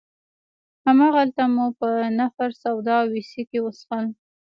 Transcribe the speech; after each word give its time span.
هماغلته 0.87 1.43
مو 1.53 1.65
په 1.79 1.87
نفر 2.19 2.49
سوډا 2.61 2.95
او 3.01 3.07
ویسکي 3.13 3.59
وڅښل. 3.61 4.05